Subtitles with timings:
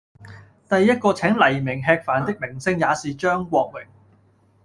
[0.67, 3.85] 第一個請黎明吃飯的明星也是張國榮。